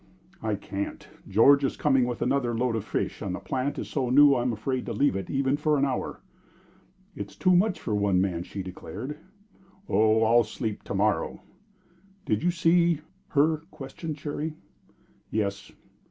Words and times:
"I 0.41 0.55
can't. 0.55 1.07
George 1.29 1.63
is 1.63 1.77
coming 1.77 2.05
with 2.05 2.23
another 2.23 2.57
load 2.57 2.75
of 2.75 2.83
fish, 2.83 3.21
and 3.21 3.35
the 3.35 3.39
plant 3.39 3.77
is 3.77 3.87
so 3.87 4.09
new 4.09 4.33
I 4.33 4.41
am 4.41 4.51
afraid 4.51 4.87
to 4.87 4.93
leave 4.93 5.15
it 5.15 5.29
even 5.29 5.57
for 5.57 5.77
an 5.77 5.85
hour." 5.85 6.21
"It's 7.15 7.35
too 7.35 7.55
much 7.55 7.79
for 7.79 7.93
one 7.93 8.19
man," 8.19 8.41
she 8.41 8.63
declared. 8.63 9.19
"Oh, 9.87 10.23
I'll 10.23 10.43
sleep 10.43 10.81
to 10.85 10.95
morrow." 10.95 11.43
"Did 12.25 12.41
you 12.41 12.49
see 12.49 13.01
her?" 13.35 13.57
questioned 13.69 14.17
Cherry. 14.17 14.55
"Yes!" 15.29 15.71